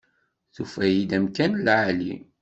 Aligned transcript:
Tufa-yi-d 0.53 1.11
amkan 1.17 1.51
n 1.57 1.61
lεali. 1.65 2.15